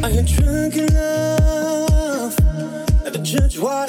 Are 0.00 0.10
you 0.10 0.22
drunk 0.22 0.76
enough? 0.76 2.38
At 3.04 3.12
the 3.12 3.20
church, 3.24 3.58
what? 3.58 3.87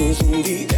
is 0.00 0.20
in 0.22 0.42
the 0.42 0.69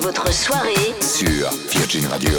votre 0.00 0.32
soirée 0.32 0.94
sur 1.02 1.50
Virgin 1.70 2.06
Radio. 2.06 2.30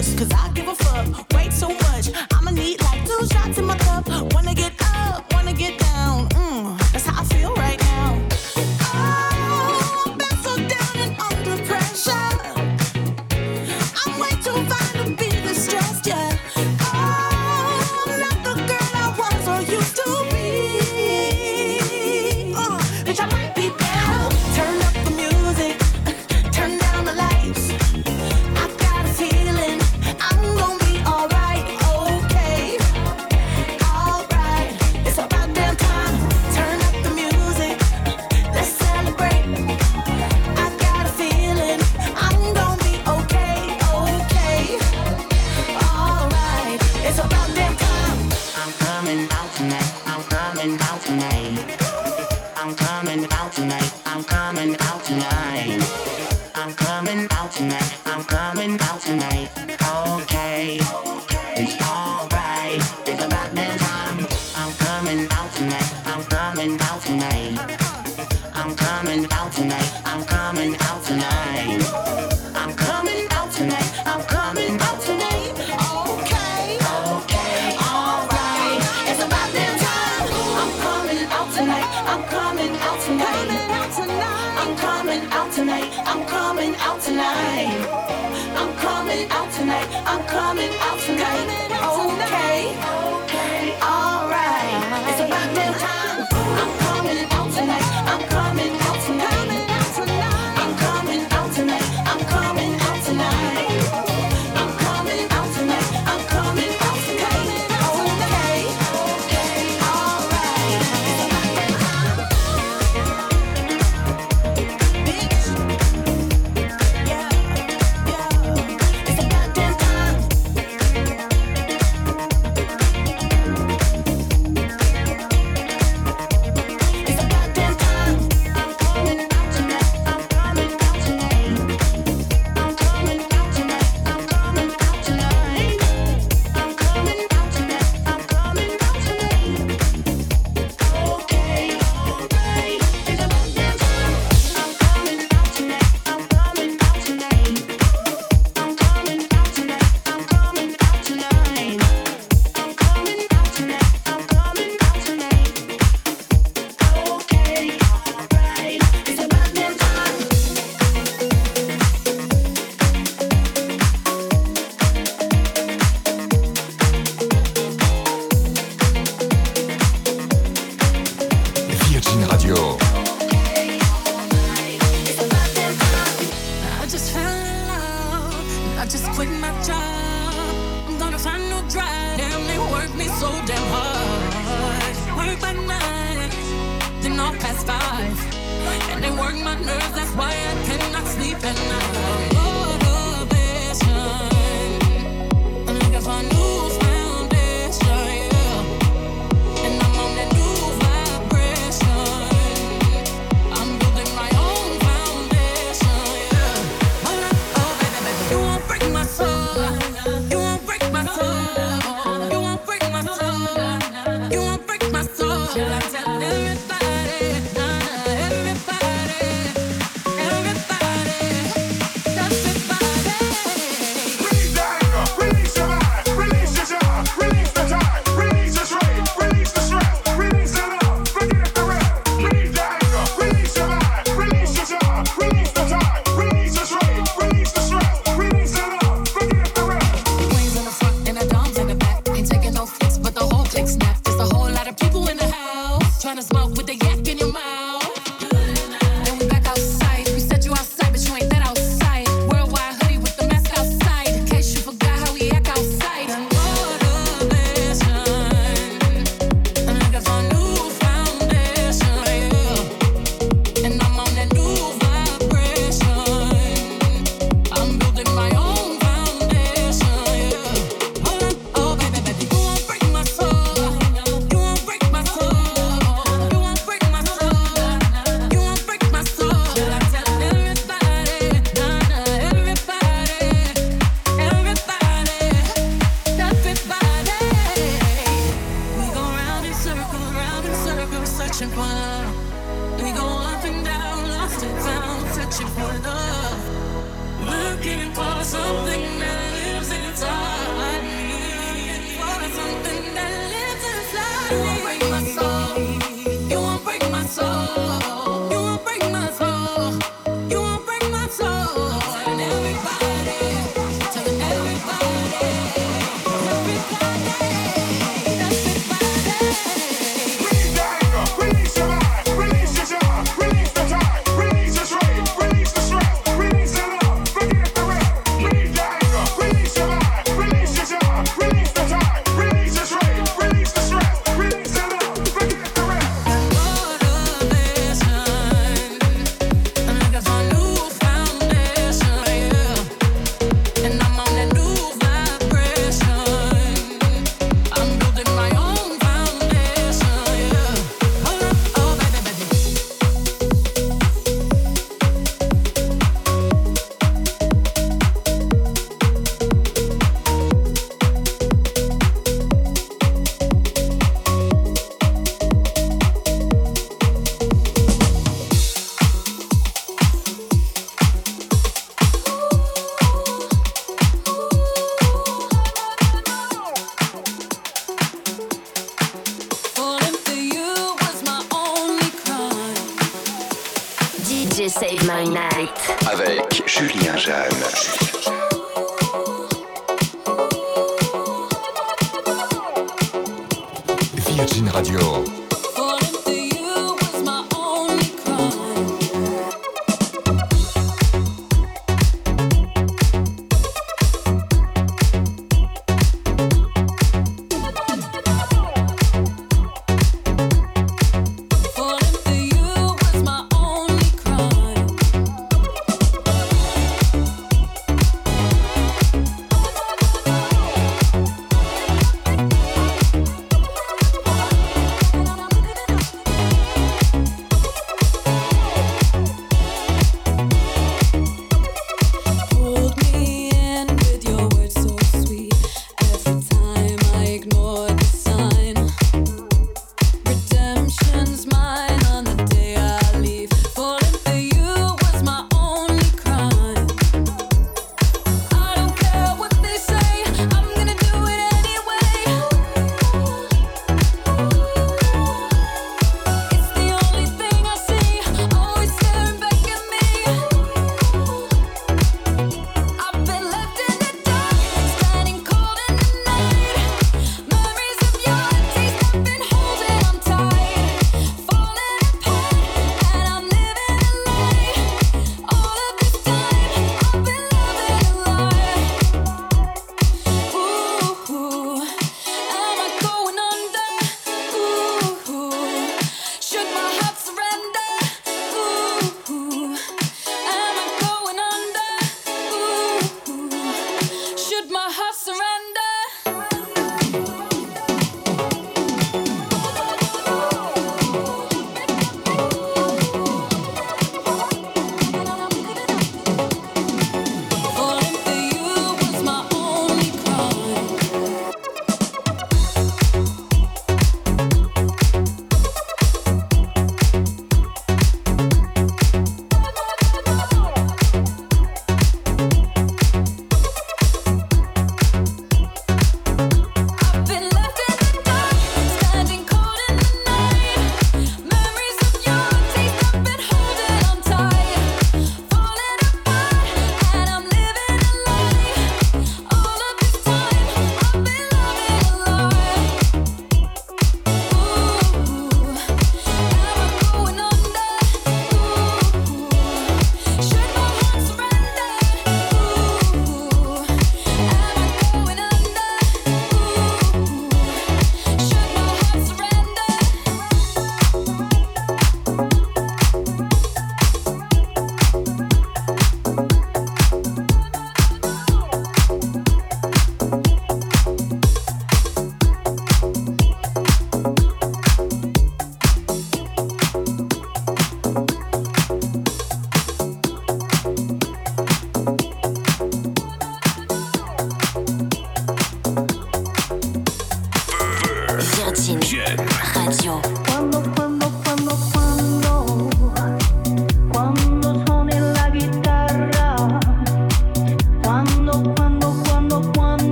us. 0.00 0.14
Cause 0.14 0.30
I 0.32 0.50
give 0.54 0.66
a 0.66 0.74
fuck 0.74 1.32
way 1.34 1.48
too 1.48 1.68
much. 1.68 2.06
I'ma 2.32 2.50
need 2.50 2.80
like 2.82 3.04
two 3.06 3.26
shots 3.32 3.58
in 3.58 3.66
my 3.66 3.76
cup. 3.78 4.08
Wanna 4.32 4.54
get 4.54 4.72
up. 4.80 5.29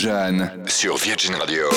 Jeanne 0.00 0.50
sur 0.66 0.96
Virgin 0.96 1.34
Radio. 1.34 1.68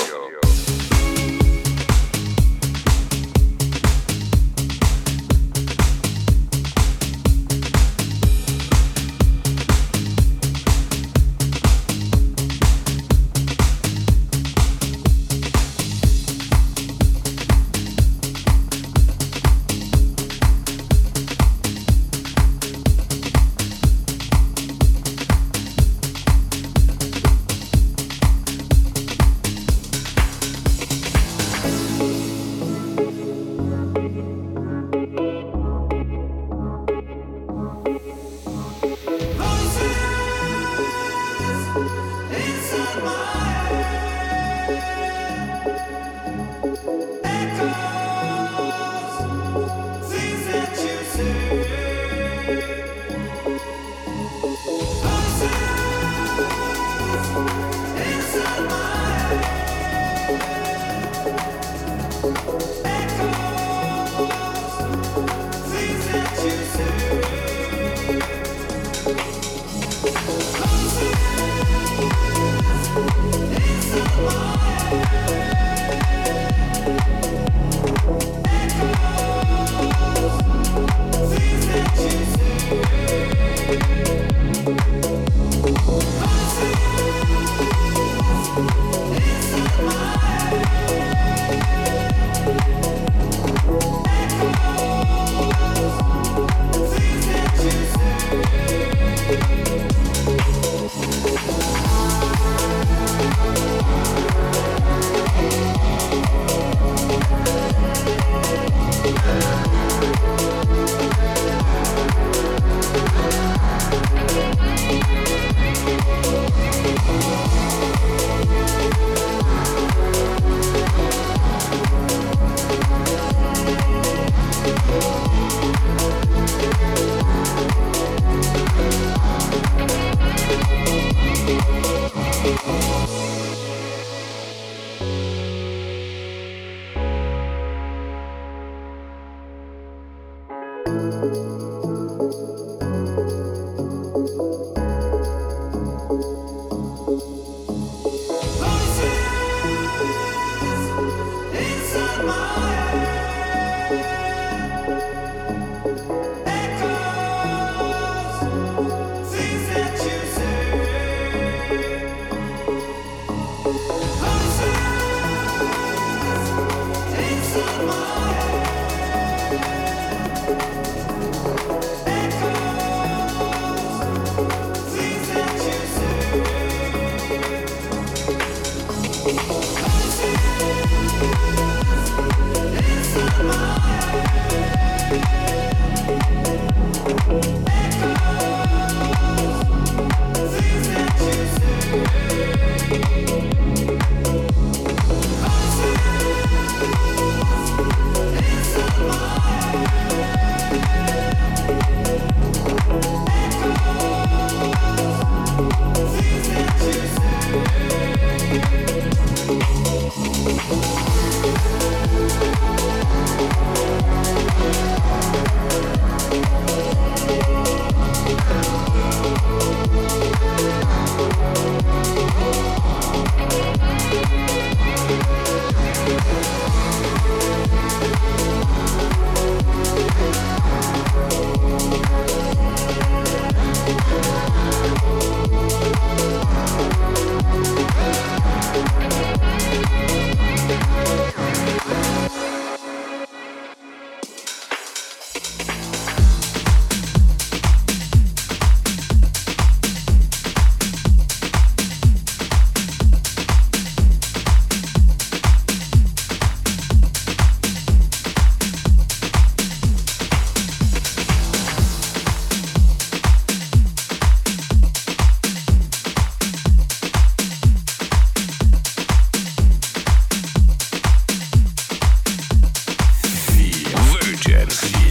energía. 274.64 275.03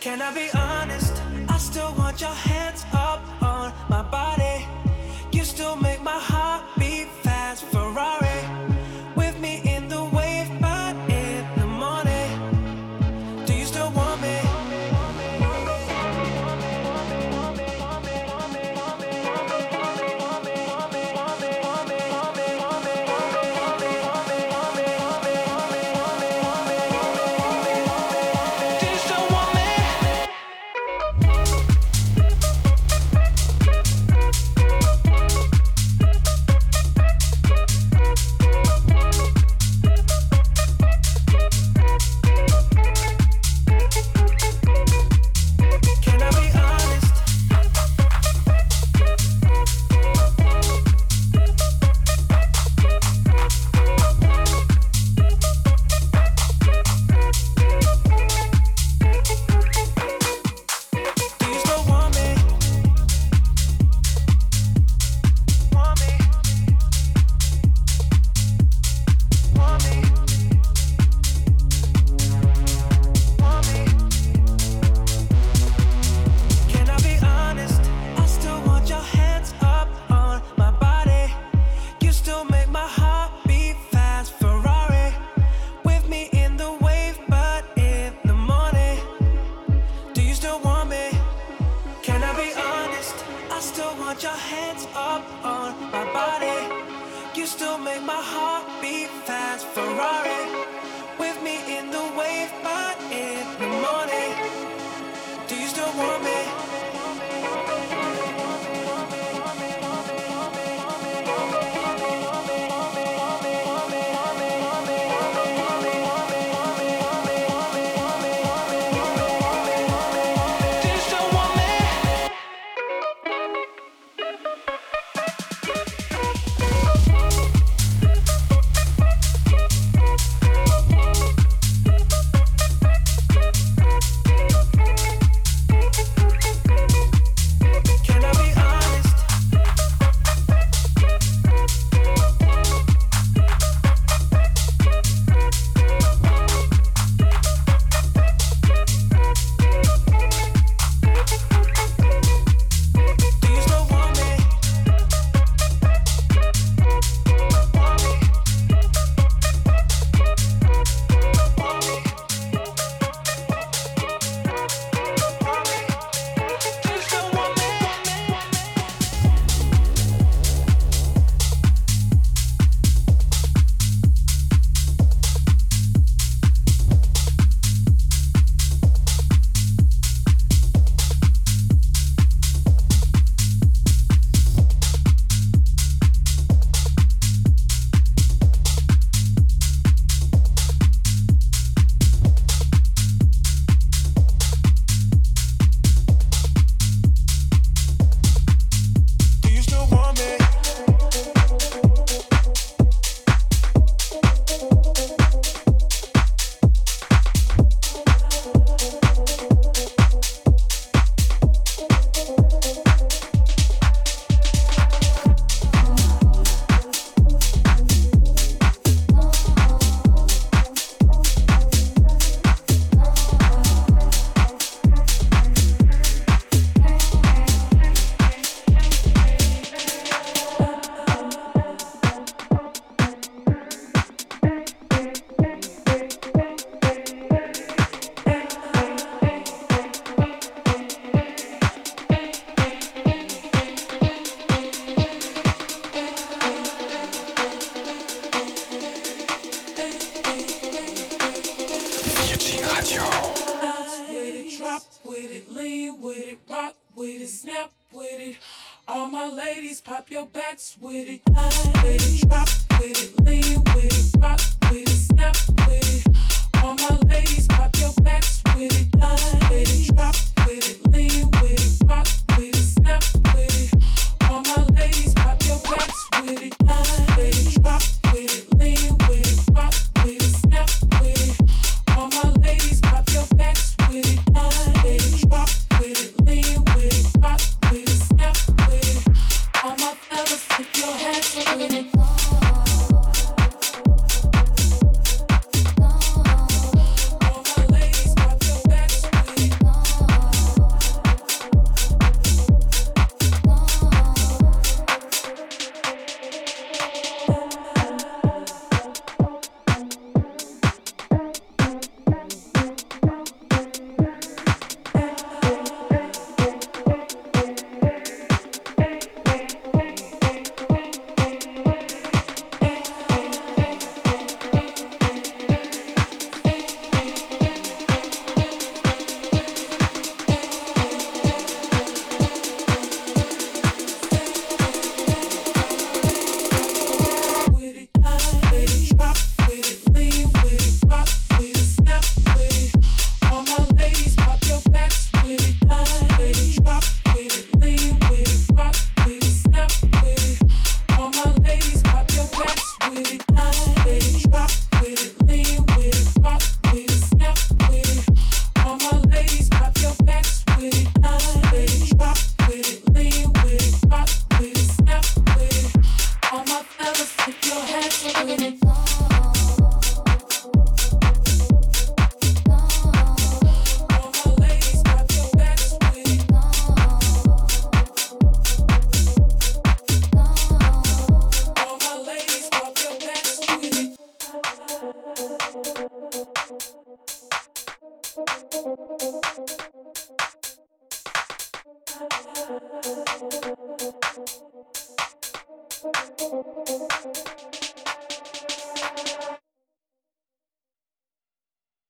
Can 0.00 0.20
I 0.20 0.34
be 0.34 0.48
honest? 0.54 1.22
I 1.48 1.58
still 1.58 1.92
want 1.96 2.20
your 2.20 2.30
hands 2.30 2.84
up 2.92 3.20
on 3.42 3.72
my 3.88 4.02
body. 4.02 4.66